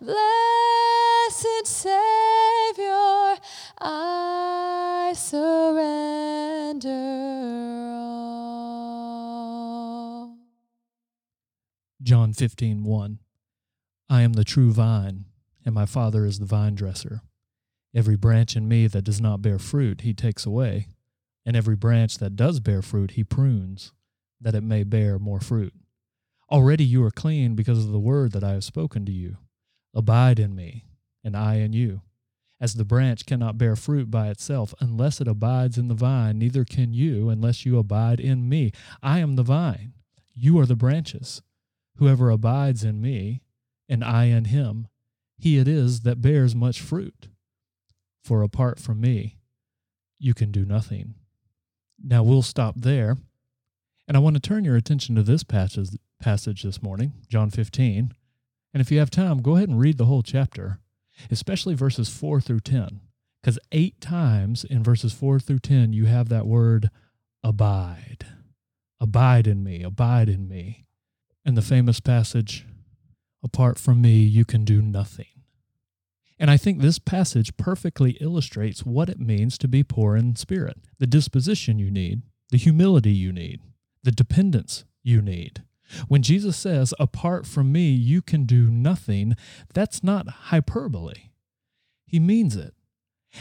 blessed 0.00 1.66
Savior, 1.66 3.36
I 3.80 5.12
surrender 5.16 6.90
all. 9.20 10.36
John 12.02 12.32
15, 12.32 12.84
1. 12.84 13.18
I 14.08 14.22
am 14.22 14.32
the 14.32 14.44
true 14.44 14.72
vine, 14.72 15.26
and 15.64 15.74
my 15.74 15.86
Father 15.86 16.24
is 16.24 16.38
the 16.38 16.46
vine 16.46 16.74
dresser. 16.74 17.20
Every 17.94 18.16
branch 18.16 18.56
in 18.56 18.68
me 18.68 18.86
that 18.86 19.04
does 19.04 19.20
not 19.20 19.42
bear 19.42 19.58
fruit, 19.58 20.00
he 20.00 20.14
takes 20.14 20.46
away, 20.46 20.88
and 21.44 21.56
every 21.56 21.76
branch 21.76 22.18
that 22.18 22.36
does 22.36 22.60
bear 22.60 22.82
fruit, 22.82 23.12
he 23.12 23.24
prunes, 23.24 23.92
that 24.40 24.54
it 24.54 24.62
may 24.62 24.84
bear 24.84 25.18
more 25.18 25.40
fruit. 25.40 25.74
Already 26.50 26.84
you 26.84 27.04
are 27.04 27.10
clean 27.10 27.54
because 27.54 27.84
of 27.84 27.92
the 27.92 28.00
word 28.00 28.32
that 28.32 28.42
I 28.42 28.52
have 28.52 28.64
spoken 28.64 29.04
to 29.06 29.12
you. 29.12 29.36
Abide 29.94 30.38
in 30.38 30.54
me, 30.54 30.84
and 31.24 31.36
I 31.36 31.56
in 31.56 31.72
you. 31.72 32.02
As 32.60 32.74
the 32.74 32.84
branch 32.84 33.24
cannot 33.24 33.56
bear 33.56 33.74
fruit 33.74 34.10
by 34.10 34.28
itself 34.28 34.74
unless 34.80 35.20
it 35.20 35.26
abides 35.26 35.78
in 35.78 35.88
the 35.88 35.94
vine, 35.94 36.38
neither 36.38 36.64
can 36.64 36.92
you 36.92 37.30
unless 37.30 37.64
you 37.64 37.78
abide 37.78 38.20
in 38.20 38.48
me. 38.48 38.72
I 39.02 39.20
am 39.20 39.36
the 39.36 39.42
vine, 39.42 39.94
you 40.34 40.58
are 40.58 40.66
the 40.66 40.76
branches. 40.76 41.42
Whoever 41.96 42.30
abides 42.30 42.84
in 42.84 43.00
me, 43.00 43.42
and 43.88 44.04
I 44.04 44.24
in 44.24 44.46
him, 44.46 44.88
he 45.38 45.58
it 45.58 45.66
is 45.66 46.00
that 46.00 46.20
bears 46.20 46.54
much 46.54 46.80
fruit. 46.80 47.28
For 48.22 48.42
apart 48.42 48.78
from 48.78 49.00
me, 49.00 49.38
you 50.18 50.34
can 50.34 50.52
do 50.52 50.66
nothing. 50.66 51.14
Now 52.02 52.22
we'll 52.22 52.42
stop 52.42 52.76
there. 52.76 53.16
And 54.06 54.16
I 54.16 54.20
want 54.20 54.34
to 54.34 54.40
turn 54.40 54.64
your 54.64 54.76
attention 54.76 55.14
to 55.14 55.22
this 55.22 55.42
passage, 55.42 55.90
passage 56.20 56.62
this 56.62 56.82
morning, 56.82 57.12
John 57.28 57.48
15. 57.48 58.12
And 58.72 58.80
if 58.80 58.90
you 58.90 58.98
have 58.98 59.10
time, 59.10 59.42
go 59.42 59.56
ahead 59.56 59.68
and 59.68 59.78
read 59.78 59.98
the 59.98 60.04
whole 60.06 60.22
chapter, 60.22 60.78
especially 61.30 61.74
verses 61.74 62.08
4 62.08 62.40
through 62.40 62.60
10. 62.60 63.00
Because 63.42 63.58
eight 63.72 64.00
times 64.00 64.64
in 64.64 64.82
verses 64.82 65.12
4 65.12 65.40
through 65.40 65.60
10, 65.60 65.92
you 65.92 66.06
have 66.06 66.28
that 66.28 66.46
word 66.46 66.90
abide. 67.42 68.26
Abide 69.00 69.46
in 69.46 69.64
me, 69.64 69.82
abide 69.82 70.28
in 70.28 70.46
me. 70.46 70.84
And 71.44 71.56
the 71.56 71.62
famous 71.62 72.00
passage, 72.00 72.66
apart 73.42 73.78
from 73.78 74.02
me, 74.02 74.18
you 74.18 74.44
can 74.44 74.64
do 74.64 74.82
nothing. 74.82 75.26
And 76.38 76.50
I 76.50 76.56
think 76.56 76.80
this 76.80 76.98
passage 76.98 77.56
perfectly 77.56 78.12
illustrates 78.12 78.84
what 78.84 79.08
it 79.10 79.20
means 79.20 79.58
to 79.58 79.68
be 79.68 79.82
poor 79.82 80.16
in 80.16 80.36
spirit 80.36 80.78
the 80.98 81.06
disposition 81.06 81.78
you 81.78 81.90
need, 81.90 82.22
the 82.50 82.58
humility 82.58 83.12
you 83.12 83.32
need, 83.32 83.60
the 84.02 84.10
dependence 84.10 84.84
you 85.02 85.20
need. 85.22 85.62
When 86.08 86.22
Jesus 86.22 86.56
says, 86.56 86.94
Apart 86.98 87.46
from 87.46 87.72
me, 87.72 87.90
you 87.90 88.22
can 88.22 88.44
do 88.44 88.70
nothing, 88.70 89.36
that's 89.72 90.02
not 90.02 90.28
hyperbole. 90.28 91.30
He 92.06 92.18
means 92.18 92.56
it. 92.56 92.74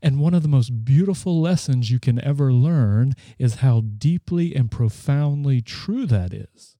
And 0.00 0.20
one 0.20 0.34
of 0.34 0.42
the 0.42 0.48
most 0.48 0.84
beautiful 0.84 1.40
lessons 1.40 1.90
you 1.90 1.98
can 1.98 2.22
ever 2.24 2.52
learn 2.52 3.14
is 3.38 3.56
how 3.56 3.80
deeply 3.80 4.54
and 4.54 4.70
profoundly 4.70 5.60
true 5.60 6.06
that 6.06 6.32
is. 6.32 6.76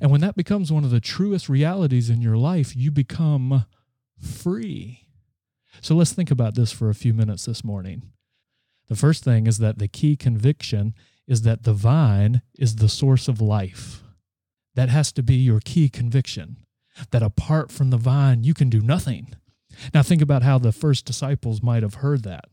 And 0.00 0.10
when 0.10 0.20
that 0.22 0.36
becomes 0.36 0.72
one 0.72 0.84
of 0.84 0.90
the 0.90 1.00
truest 1.00 1.48
realities 1.48 2.10
in 2.10 2.22
your 2.22 2.36
life, 2.36 2.74
you 2.74 2.90
become 2.90 3.66
free. 4.20 5.06
So 5.80 5.94
let's 5.94 6.12
think 6.12 6.30
about 6.30 6.54
this 6.54 6.72
for 6.72 6.88
a 6.88 6.94
few 6.94 7.14
minutes 7.14 7.44
this 7.44 7.62
morning. 7.62 8.02
The 8.88 8.96
first 8.96 9.22
thing 9.22 9.46
is 9.46 9.58
that 9.58 9.78
the 9.78 9.88
key 9.88 10.16
conviction 10.16 10.94
is 11.26 11.42
that 11.42 11.64
the 11.64 11.74
vine 11.74 12.42
is 12.58 12.76
the 12.76 12.88
source 12.88 13.28
of 13.28 13.40
life. 13.40 14.02
That 14.78 14.90
has 14.90 15.10
to 15.14 15.24
be 15.24 15.34
your 15.34 15.58
key 15.58 15.88
conviction 15.88 16.58
that 17.10 17.20
apart 17.20 17.72
from 17.72 17.90
the 17.90 17.96
vine, 17.96 18.44
you 18.44 18.54
can 18.54 18.70
do 18.70 18.80
nothing. 18.80 19.34
Now, 19.92 20.04
think 20.04 20.22
about 20.22 20.44
how 20.44 20.56
the 20.58 20.70
first 20.70 21.04
disciples 21.04 21.60
might 21.60 21.82
have 21.82 21.94
heard 21.94 22.22
that. 22.22 22.44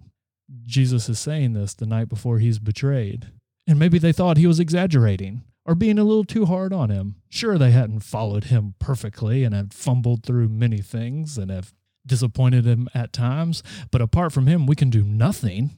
Jesus 0.64 1.08
is 1.08 1.20
saying 1.20 1.54
this 1.54 1.76
the 1.76 1.86
night 1.86 2.10
before 2.10 2.40
he's 2.40 2.58
betrayed. 2.58 3.28
And 3.68 3.78
maybe 3.78 4.00
they 4.00 4.12
thought 4.12 4.38
he 4.38 4.48
was 4.48 4.60
exaggerating 4.60 5.44
or 5.68 5.76
being 5.76 6.00
a 6.00 6.04
little 6.04 6.24
too 6.24 6.48
hard 6.48 6.74
on 6.74 6.90
him. 6.90 7.18
Sure, 7.30 7.60
they 7.60 7.70
hadn't 7.70 8.00
followed 8.00 8.46
him 8.46 8.74
perfectly 8.80 9.44
and 9.44 9.54
had 9.54 9.72
fumbled 9.72 10.24
through 10.24 10.50
many 10.50 10.80
things 10.80 11.38
and 11.38 11.52
have 11.52 11.76
disappointed 12.08 12.66
him 12.66 12.90
at 12.96 13.14
times, 13.14 13.62
but 13.92 14.02
apart 14.02 14.34
from 14.34 14.48
him, 14.48 14.66
we 14.66 14.76
can 14.76 14.90
do 14.90 15.04
nothing. 15.04 15.78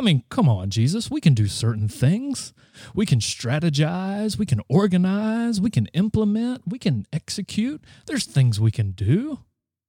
I 0.00 0.02
mean, 0.02 0.24
come 0.30 0.48
on, 0.48 0.70
Jesus. 0.70 1.10
We 1.10 1.20
can 1.20 1.34
do 1.34 1.46
certain 1.46 1.86
things. 1.86 2.54
We 2.94 3.04
can 3.04 3.18
strategize. 3.18 4.38
We 4.38 4.46
can 4.46 4.62
organize. 4.66 5.60
We 5.60 5.68
can 5.68 5.88
implement. 5.88 6.62
We 6.66 6.78
can 6.78 7.04
execute. 7.12 7.84
There's 8.06 8.24
things 8.24 8.58
we 8.58 8.70
can 8.70 8.92
do. 8.92 9.40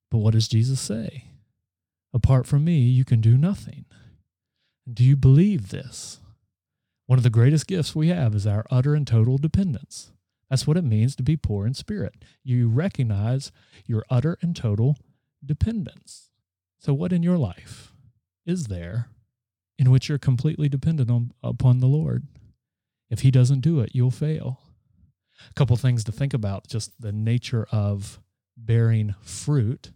But 0.10 0.18
what 0.18 0.34
does 0.34 0.50
Jesus 0.50 0.82
say? 0.82 1.28
Apart 2.14 2.46
from 2.46 2.66
me, 2.66 2.80
you 2.80 3.06
can 3.06 3.22
do 3.22 3.38
nothing. 3.38 3.86
Do 4.92 5.06
you 5.06 5.16
believe 5.16 5.70
this? 5.70 6.20
One 7.06 7.18
of 7.18 7.24
the 7.24 7.30
greatest 7.30 7.66
gifts 7.66 7.96
we 7.96 8.10
have 8.10 8.36
is 8.36 8.46
our 8.46 8.66
utter 8.70 8.94
and 8.94 9.08
total 9.08 9.38
dependence. 9.38 10.12
That's 10.50 10.68
what 10.68 10.76
it 10.76 10.84
means 10.84 11.16
to 11.16 11.24
be 11.24 11.38
poor 11.38 11.66
in 11.66 11.74
spirit. 11.74 12.16
You 12.44 12.68
recognize 12.68 13.54
your 13.86 14.04
utter 14.10 14.38
and 14.42 14.58
total 14.58 14.98
dependence. 15.46 16.32
So, 16.80 16.94
what 16.94 17.14
in 17.14 17.24
your 17.24 17.38
life 17.38 17.94
is 18.46 18.66
there 18.68 19.08
in 19.82 19.90
which 19.90 20.08
you're 20.08 20.20
completely 20.20 20.70
dependent 20.70 21.10
on, 21.10 21.32
upon 21.44 21.80
the 21.80 21.88
Lord? 21.88 22.28
If 23.10 23.22
He 23.22 23.32
doesn't 23.32 23.62
do 23.62 23.80
it, 23.80 23.90
you'll 23.94 24.12
fail. 24.12 24.62
A 25.50 25.54
couple 25.56 25.76
things 25.76 26.04
to 26.04 26.12
think 26.12 26.36
about 26.36 26.68
just 26.68 27.02
the 27.02 27.12
nature 27.12 27.66
of 27.72 28.20
bearing 28.56 29.16
fruit. 29.24 29.92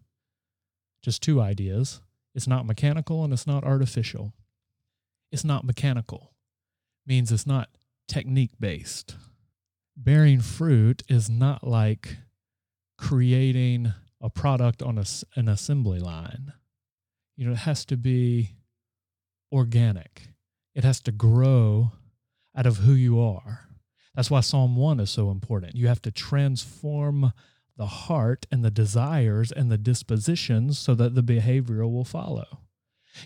Just 1.04 1.22
two 1.22 1.40
ideas 1.40 2.02
it's 2.34 2.48
not 2.48 2.66
mechanical 2.66 3.24
and 3.24 3.32
it's 3.32 3.46
not 3.46 3.64
artificial. 3.64 4.34
It's 5.32 5.46
not 5.46 5.64
mechanical, 5.64 6.34
means 7.06 7.32
it's 7.32 7.48
not 7.48 7.70
technique 8.08 8.54
based. 8.60 9.16
Bearing 9.96 10.42
fruit 10.42 11.04
is 11.08 11.30
not 11.30 11.66
like 11.66 12.18
creating 12.98 13.94
a 14.20 14.32
product 14.32 14.82
on 14.82 14.98
a, 14.98 15.06
an 15.36 15.48
assembly 15.48 16.00
line. 16.00 16.54
You 17.38 17.46
know, 17.46 17.52
it 17.52 17.60
has 17.60 17.86
to 17.86 17.98
be 17.98 18.56
organic. 19.56 20.30
It 20.76 20.84
has 20.84 21.00
to 21.02 21.12
grow 21.12 21.94
out 22.56 22.66
of 22.66 22.78
who 22.78 22.94
you 22.94 23.20
are. 23.20 23.68
That's 24.14 24.30
why 24.30 24.42
Psalm 24.42 24.76
1 24.76 25.00
is 25.00 25.10
so 25.10 25.32
important. 25.32 25.76
You 25.76 25.88
have 25.88 26.02
to 26.04 26.12
transform 26.12 27.34
the 27.78 27.86
heart 27.86 28.46
and 28.52 28.64
the 28.64 28.72
desires 28.72 29.52
and 29.52 29.72
the 29.72 29.78
dispositions 29.78 30.78
so 30.78 30.96
that 30.96 31.16
the 31.16 31.24
behavioral 31.24 31.92
will 31.92 32.06
follow. 32.06 32.60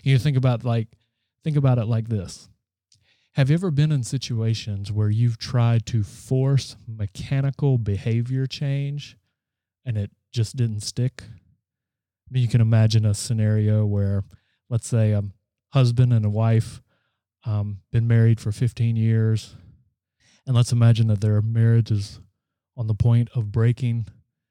You 0.02 0.18
think 0.18 0.36
about 0.36 0.64
like 0.64 0.88
think 1.44 1.56
about 1.56 1.78
it 1.78 1.86
like 1.86 2.08
this. 2.08 2.48
Have 3.34 3.48
you 3.48 3.54
ever 3.54 3.70
been 3.70 3.92
in 3.92 4.02
situations 4.02 4.90
where 4.90 5.10
you've 5.10 5.38
tried 5.38 5.86
to 5.86 6.02
force 6.02 6.76
mechanical 6.86 7.78
behavior 7.78 8.46
change 8.46 9.16
and 9.84 9.96
it 9.96 10.10
just 10.32 10.56
didn't 10.56 10.80
stick? 10.80 11.22
I 11.26 12.32
mean, 12.32 12.42
you 12.42 12.48
can 12.48 12.60
imagine 12.60 13.06
a 13.06 13.14
scenario 13.14 13.86
where, 13.86 14.24
let's 14.68 14.88
say, 14.88 15.12
a 15.12 15.22
husband 15.70 16.12
and 16.12 16.24
a 16.24 16.30
wife 16.30 16.80
um, 17.46 17.80
been 17.90 18.06
married 18.06 18.40
for 18.40 18.52
15 18.52 18.96
years, 18.96 19.56
and 20.46 20.54
let's 20.54 20.72
imagine 20.72 21.06
that 21.08 21.20
their 21.20 21.40
marriage 21.40 21.90
is 21.90 22.20
on 22.76 22.86
the 22.86 22.94
point 22.94 23.28
of 23.34 23.52
breaking. 23.52 24.06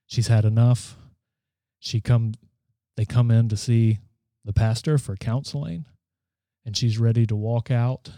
She's 0.07 0.27
had 0.27 0.45
enough. 0.45 0.95
She 1.79 2.01
come, 2.01 2.33
they 2.97 3.05
come 3.05 3.31
in 3.31 3.49
to 3.49 3.57
see 3.57 3.99
the 4.43 4.53
pastor 4.53 4.97
for 4.97 5.15
counseling, 5.15 5.85
and 6.65 6.75
she's 6.75 6.97
ready 6.97 7.25
to 7.27 7.35
walk 7.35 7.69
out 7.69 8.11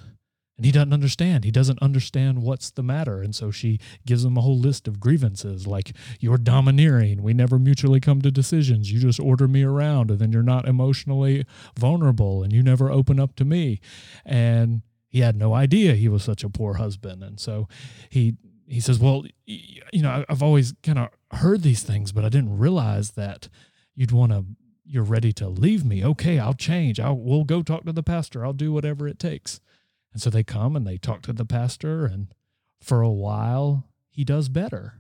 And 0.62 0.66
he 0.68 0.72
doesn't 0.72 0.94
understand. 0.94 1.44
He 1.44 1.50
doesn't 1.50 1.82
understand 1.82 2.44
what's 2.44 2.70
the 2.70 2.84
matter. 2.84 3.24
And 3.24 3.34
so 3.34 3.50
she 3.50 3.80
gives 4.06 4.24
him 4.24 4.38
a 4.38 4.42
whole 4.42 4.60
list 4.60 4.88
of 4.88 5.00
grievances 5.00 5.66
like, 5.66 5.94
You're 6.20 6.38
domineering. 6.38 7.24
We 7.24 7.34
never 7.34 7.58
mutually 7.58 8.00
come 8.00 8.22
to 8.22 8.30
decisions. 8.30 8.92
You 8.92 9.00
just 9.00 9.20
order 9.20 9.48
me 9.48 9.64
around, 9.64 10.12
and 10.12 10.20
then 10.20 10.32
you're 10.32 10.44
not 10.44 10.68
emotionally 10.68 11.48
vulnerable, 11.80 12.44
and 12.44 12.54
you 12.54 12.62
never 12.62 12.92
open 12.92 13.20
up 13.20 13.36
to 13.38 13.44
me. 13.44 13.82
And 14.24 14.84
he 15.10 15.22
had 15.22 15.36
no 15.36 15.56
idea 15.56 15.96
he 15.96 16.08
was 16.08 16.22
such 16.22 16.44
a 16.44 16.50
poor 16.50 16.76
husband. 16.76 17.24
And 17.24 17.40
so 17.40 17.68
he 18.12 18.36
he 18.68 18.80
says, 18.80 19.00
Well, 19.00 19.24
you 19.48 20.04
know, 20.04 20.24
I've 20.30 20.44
always 20.44 20.76
kind 20.84 21.00
of 21.00 21.10
heard 21.40 21.64
these 21.64 21.82
things, 21.82 22.12
but 22.12 22.24
I 22.24 22.30
didn't 22.30 22.56
realize 22.56 23.14
that 23.14 23.50
you'd 23.96 24.12
want 24.12 24.32
to 24.32 24.46
you're 24.86 25.02
ready 25.02 25.34
to 25.34 25.50
leave 25.50 25.84
me. 25.84 26.06
Okay, 26.06 26.38
I'll 26.38 26.54
change. 26.54 27.00
I'll 27.00 27.18
we'll 27.18 27.46
go 27.46 27.64
talk 27.64 27.84
to 27.86 27.92
the 27.92 28.04
pastor. 28.04 28.46
I'll 28.46 28.54
do 28.54 28.72
whatever 28.72 29.08
it 29.08 29.18
takes. 29.18 29.60
And 30.14 30.22
so 30.22 30.30
they 30.30 30.44
come 30.44 30.76
and 30.76 30.86
they 30.86 30.98
talk 30.98 31.22
to 31.24 31.34
the 31.34 31.46
pastor, 31.46 32.06
and 32.06 32.28
for 32.82 33.02
a 33.02 33.10
while, 33.10 33.88
he 34.10 34.24
does 34.24 34.50
better. 34.50 34.96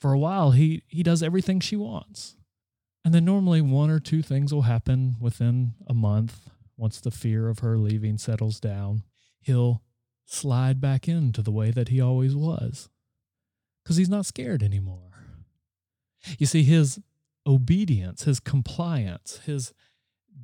For 0.00 0.12
a 0.12 0.18
while, 0.18 0.50
he, 0.50 0.82
he 0.88 1.02
does 1.02 1.22
everything 1.22 1.60
she 1.60 1.76
wants. 1.76 2.36
And 3.04 3.14
then 3.14 3.24
normally 3.24 3.60
one 3.60 3.90
or 3.90 4.00
two 4.00 4.22
things 4.22 4.52
will 4.52 4.62
happen 4.62 5.16
within 5.20 5.74
a 5.86 5.94
month 5.94 6.50
once 6.76 7.00
the 7.00 7.10
fear 7.10 7.48
of 7.48 7.60
her 7.60 7.78
leaving 7.78 8.18
settles 8.18 8.58
down. 8.58 9.04
He'll 9.40 9.82
slide 10.24 10.80
back 10.80 11.08
into 11.08 11.42
the 11.42 11.50
way 11.52 11.70
that 11.70 11.88
he 11.88 12.00
always 12.00 12.34
was 12.34 12.88
because 13.82 13.96
he's 13.96 14.08
not 14.08 14.26
scared 14.26 14.62
anymore. 14.62 15.12
You 16.38 16.46
see, 16.46 16.62
his 16.62 17.00
obedience, 17.46 18.24
his 18.24 18.40
compliance, 18.40 19.40
his 19.44 19.72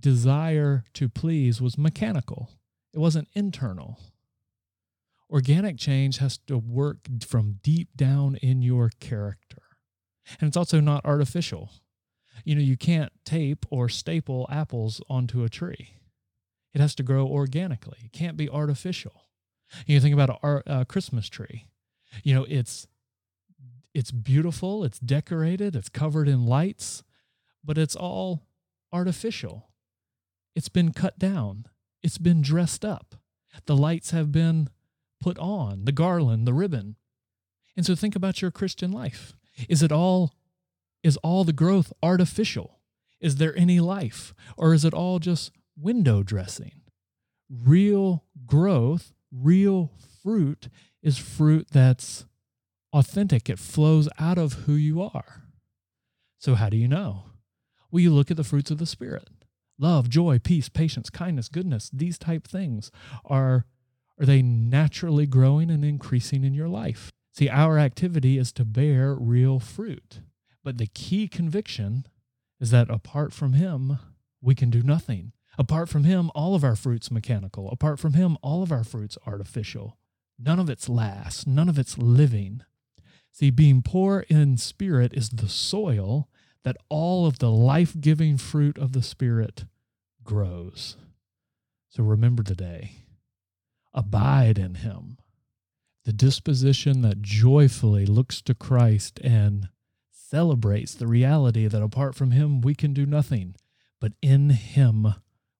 desire 0.00 0.84
to 0.94 1.08
please 1.08 1.60
was 1.60 1.78
mechanical. 1.78 2.50
It 2.93 2.99
wasn't 2.99 3.29
internal. 3.35 3.99
Organic 5.31 5.76
change 5.76 6.19
has 6.19 6.38
to 6.46 6.56
work 6.56 6.99
from 7.26 7.58
deep 7.62 7.88
down 7.96 8.37
in 8.37 8.62
your 8.62 8.90
character. 8.99 9.62
And 10.40 10.49
it's 10.49 10.56
also 10.56 10.81
not 10.81 11.05
artificial. 11.05 11.70
You 12.44 12.55
know, 12.55 12.62
you 12.62 12.76
can't 12.76 13.12
tape 13.25 13.67
or 13.70 13.88
staple 13.88 14.46
apples 14.50 15.00
onto 15.08 15.44
a 15.44 15.49
tree. 15.49 15.96
It 16.73 16.81
has 16.81 16.94
to 16.96 17.02
grow 17.02 17.26
organically. 17.26 17.99
It 18.05 18.12
can't 18.12 18.37
be 18.37 18.49
artificial. 18.49 19.29
You 19.87 20.00
think 20.00 20.14
about 20.14 20.38
a, 20.43 20.81
a 20.81 20.84
Christmas 20.84 21.29
tree. 21.29 21.67
You 22.23 22.34
know, 22.34 22.46
it's 22.49 22.87
it's 23.94 24.11
beautiful, 24.12 24.84
it's 24.84 24.99
decorated, 24.99 25.75
it's 25.75 25.88
covered 25.88 26.29
in 26.29 26.46
lights, 26.46 27.02
but 27.64 27.76
it's 27.76 27.96
all 27.96 28.46
artificial. 28.93 29.70
It's 30.55 30.69
been 30.69 30.93
cut 30.93 31.19
down. 31.19 31.67
It's 32.02 32.18
been 32.18 32.42
dressed 32.42 32.84
up. 32.84 33.16
The 33.66 33.76
lights 33.76 34.10
have 34.10 34.30
been 34.30 34.68
put 35.20 35.38
on, 35.38 35.84
the 35.84 35.92
garland, 35.92 36.46
the 36.46 36.54
ribbon. 36.54 36.96
And 37.76 37.84
so 37.84 37.94
think 37.94 38.16
about 38.16 38.40
your 38.40 38.50
Christian 38.50 38.90
life. 38.90 39.34
Is 39.68 39.82
it 39.82 39.92
all 39.92 40.34
is 41.02 41.16
all 41.18 41.44
the 41.44 41.52
growth 41.52 41.92
artificial? 42.02 42.80
Is 43.20 43.36
there 43.36 43.56
any 43.56 43.80
life 43.80 44.34
or 44.56 44.74
is 44.74 44.84
it 44.84 44.94
all 44.94 45.18
just 45.18 45.52
window 45.76 46.22
dressing? 46.22 46.82
Real 47.48 48.24
growth, 48.46 49.12
real 49.32 49.92
fruit 50.22 50.68
is 51.02 51.18
fruit 51.18 51.68
that's 51.70 52.26
authentic. 52.92 53.48
It 53.48 53.58
flows 53.58 54.08
out 54.18 54.38
of 54.38 54.64
who 54.64 54.74
you 54.74 55.02
are. 55.02 55.44
So 56.38 56.54
how 56.54 56.68
do 56.68 56.76
you 56.76 56.88
know? 56.88 57.24
Well, 57.90 58.00
you 58.00 58.10
look 58.10 58.30
at 58.30 58.36
the 58.36 58.44
fruits 58.44 58.70
of 58.70 58.78
the 58.78 58.86
spirit 58.86 59.28
love, 59.78 60.08
joy, 60.08 60.38
peace, 60.38 60.69
patience, 60.69 61.10
kindness, 61.10 61.48
goodness, 61.48 61.90
these 61.92 62.19
type 62.19 62.46
things 62.46 62.90
are 63.25 63.66
are 64.20 64.26
they 64.26 64.42
naturally 64.42 65.26
growing 65.26 65.70
and 65.70 65.84
increasing 65.84 66.42
in 66.42 66.52
your 66.52 66.69
life? 66.69 67.12
See, 67.32 67.48
our 67.48 67.78
activity 67.78 68.36
is 68.36 68.52
to 68.54 68.64
bear 68.64 69.14
real 69.14 69.60
fruit. 69.60 70.22
But 70.64 70.78
the 70.78 70.88
key 70.88 71.28
conviction 71.28 72.04
is 72.60 72.72
that 72.72 72.90
apart 72.90 73.32
from 73.32 73.52
him, 73.52 73.98
we 74.40 74.56
can 74.56 74.70
do 74.70 74.82
nothing. 74.82 75.32
Apart 75.56 75.88
from 75.88 76.04
him, 76.04 76.31
all 76.34 76.56
of 76.56 76.64
our 76.64 76.74
fruits 76.74 77.10
mechanical. 77.10 77.70
Apart 77.70 78.00
from 78.00 78.14
him, 78.14 78.36
all 78.42 78.62
of 78.62 78.72
our 78.72 78.84
fruits 78.84 79.16
artificial. 79.26 79.98
None 80.38 80.58
of 80.58 80.69
it's 80.69 80.88
lasts, 80.88 81.46
none 81.46 81.69
of 81.69 81.78
it's 81.78 81.98
living. 81.98 82.62
See, 83.32 83.50
being 83.50 83.82
poor 83.82 84.24
in 84.28 84.56
spirit 84.56 85.12
is 85.14 85.31
the 85.31 85.48
soil 85.48 86.28
that 86.64 86.76
all 86.88 87.26
of 87.26 87.38
the 87.38 87.50
life 87.50 87.94
giving 88.00 88.37
fruit 88.37 88.78
of 88.78 88.93
the 88.93 89.02
Spirit 89.02 89.64
grows. 90.25 90.96
So 91.88 92.02
remember 92.02 92.43
today, 92.43 92.93
abide 93.94 94.58
in 94.58 94.76
Him. 94.76 95.19
The 96.05 96.12
disposition 96.12 97.02
that 97.02 97.22
joyfully 97.22 98.06
looks 98.06 98.40
to 98.43 98.55
Christ 98.55 99.20
and 99.20 99.69
celebrates 100.10 100.94
the 100.94 101.06
reality 101.06 101.66
that 101.66 101.82
apart 101.82 102.14
from 102.14 102.32
Him, 102.32 102.60
we 102.60 102.75
can 102.75 102.93
do 102.93 103.06
nothing, 103.06 103.56
but 104.00 104.12
in 104.22 104.50
Him, 104.50 105.14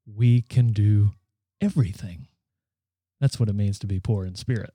we 0.06 0.43
can 0.43 0.73
do 0.73 1.12
everything. 1.61 2.29
That's 3.21 3.41
what 3.41 3.49
it 3.49 3.55
means 3.55 3.79
to 3.81 3.87
be 3.87 4.00
poor 4.00 4.25
in 4.25 4.35
spirit. 4.35 4.75